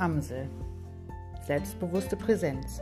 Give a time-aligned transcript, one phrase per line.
[0.00, 0.48] Amsel.
[1.46, 2.80] Selbstbewusste Präsenz.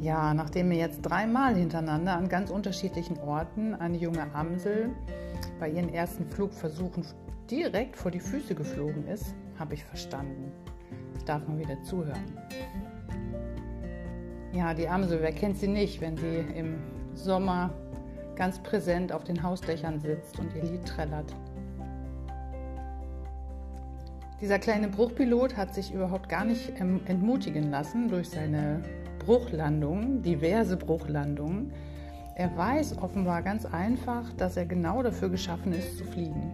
[0.00, 4.90] Ja, nachdem mir jetzt dreimal hintereinander an ganz unterschiedlichen Orten eine junge Amsel
[5.60, 7.06] bei ihren ersten Flugversuchen
[7.48, 10.50] direkt vor die Füße geflogen ist, habe ich verstanden.
[11.16, 12.24] Ich darf mal wieder zuhören.
[14.52, 16.78] Ja, die Amsel, wer kennt sie nicht, wenn sie im
[17.14, 17.70] Sommer
[18.34, 21.32] ganz präsent auf den Hausdächern sitzt und ihr Lied trällert.
[24.42, 28.82] Dieser kleine Bruchpilot hat sich überhaupt gar nicht entmutigen lassen durch seine
[29.18, 31.72] Bruchlandungen, diverse Bruchlandungen.
[32.34, 36.52] Er weiß offenbar ganz einfach, dass er genau dafür geschaffen ist zu fliegen.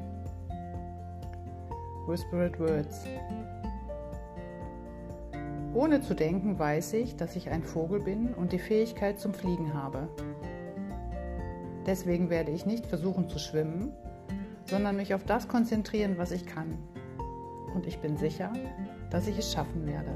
[2.06, 3.04] Whispered Words.
[5.74, 9.74] Ohne zu denken weiß ich, dass ich ein Vogel bin und die Fähigkeit zum Fliegen
[9.74, 10.08] habe.
[11.84, 13.90] Deswegen werde ich nicht versuchen zu schwimmen,
[14.66, 16.78] sondern mich auf das konzentrieren, was ich kann
[17.74, 18.52] und ich bin sicher,
[19.10, 20.12] dass ich es schaffen werde.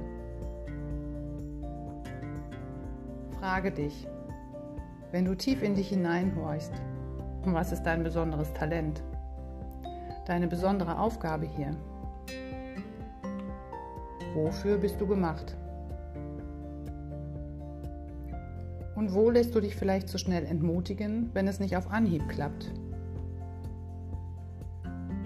[3.38, 4.06] Frage dich,
[5.12, 6.72] wenn du tief in dich hineinhorchst,
[7.44, 9.02] was ist dein besonderes Talent?
[10.26, 11.70] Deine besondere Aufgabe hier?
[14.34, 15.56] Wofür bist du gemacht?
[18.96, 22.72] Und wo lässt du dich vielleicht so schnell entmutigen, wenn es nicht auf Anhieb klappt?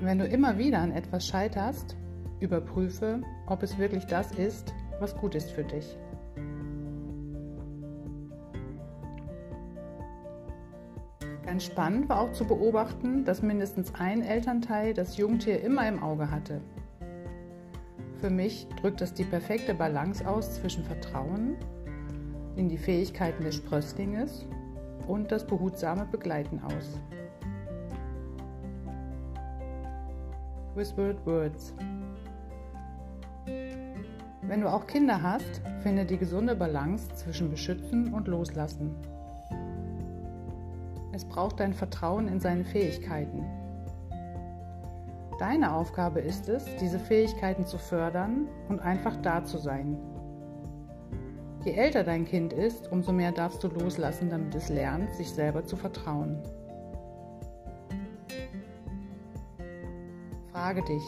[0.01, 1.97] Wenn du immer wieder an etwas scheiterst,
[2.41, 5.96] Überprüfe, ob es wirklich das ist, was gut ist für dich.
[11.44, 16.30] Ganz spannend war auch zu beobachten, dass mindestens ein Elternteil das Jungtier immer im Auge
[16.30, 16.61] hatte.
[18.20, 21.56] Für mich drückt das die perfekte Balance aus zwischen Vertrauen
[22.56, 24.46] in die Fähigkeiten des Sprösslinges
[25.08, 27.00] und das behutsame Begleiten aus.
[30.74, 31.74] Whispered Words
[34.50, 38.96] wenn du auch Kinder hast, finde die gesunde Balance zwischen Beschützen und Loslassen.
[41.12, 43.44] Es braucht dein Vertrauen in seine Fähigkeiten.
[45.39, 49.96] Deine Aufgabe ist es, diese Fähigkeiten zu fördern und einfach da zu sein.
[51.64, 55.64] Je älter dein Kind ist, umso mehr darfst du loslassen, damit es lernt, sich selber
[55.64, 56.42] zu vertrauen.
[60.50, 61.02] Frage dich,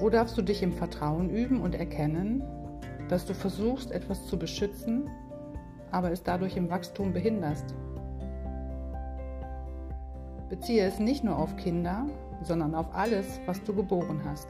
[0.00, 2.42] wo darfst du dich im Vertrauen üben und erkennen,
[3.08, 5.10] dass du versuchst, etwas zu beschützen,
[5.90, 7.74] aber es dadurch im Wachstum behinderst?
[10.48, 12.06] Beziehe es nicht nur auf Kinder,
[12.42, 14.48] sondern auf alles, was du geboren hast.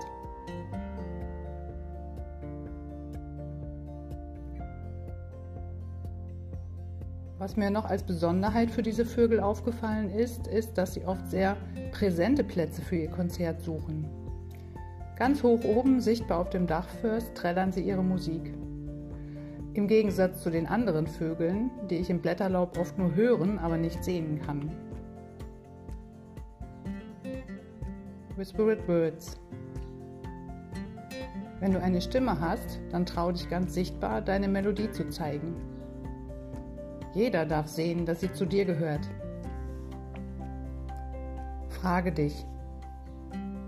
[7.39, 11.56] Was mir noch als Besonderheit für diese Vögel aufgefallen ist, ist, dass sie oft sehr
[11.91, 14.20] präsente Plätze für ihr Konzert suchen.
[15.21, 18.55] Ganz hoch oben, sichtbar auf dem Dachfirst, trällern sie ihre Musik.
[19.75, 24.03] Im Gegensatz zu den anderen Vögeln, die ich im Blätterlaub oft nur hören, aber nicht
[24.03, 24.73] sehen kann.
[28.37, 29.39] Whispered Words.
[31.61, 35.55] Wenn du eine Stimme hast, dann trau dich ganz sichtbar, deine Melodie zu zeigen.
[37.13, 39.07] Jeder darf sehen, dass sie zu dir gehört.
[41.69, 42.47] Frage dich,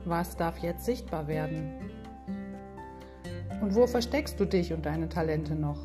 [0.05, 1.73] was darf jetzt sichtbar werden?
[3.61, 5.79] Und wo versteckst du dich und deine Talente noch?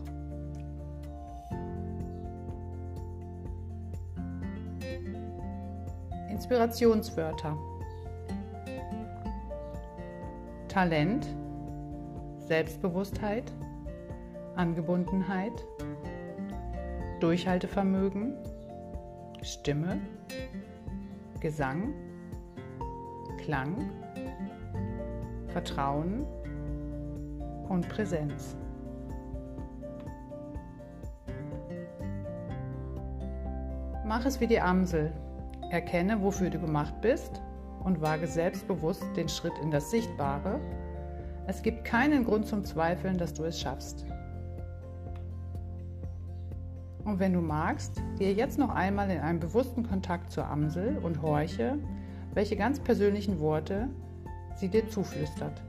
[6.29, 7.57] Inspirationswörter.
[10.67, 11.27] Talent,
[12.39, 13.51] Selbstbewusstheit,
[14.55, 15.65] Angebundenheit,
[17.19, 18.35] Durchhaltevermögen,
[19.41, 19.99] Stimme,
[21.39, 21.93] Gesang,
[23.37, 23.89] Klang,
[25.47, 26.25] Vertrauen
[27.69, 28.55] und Präsenz.
[34.05, 35.11] Mach es wie die Amsel.
[35.69, 37.41] Erkenne, wofür du gemacht bist
[37.83, 40.61] und wage selbstbewusst den Schritt in das Sichtbare.
[41.45, 44.05] Es gibt keinen Grund zum Zweifeln, dass du es schaffst.
[47.03, 51.21] Und wenn du magst, gehe jetzt noch einmal in einen bewussten Kontakt zur Amsel und
[51.21, 51.77] horche,
[52.37, 53.89] welche ganz persönlichen Worte
[54.57, 55.59] sie dir zuflüstert.